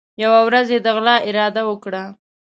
[0.23, 2.03] یوه ورځ یې د غلا اراده وکړه.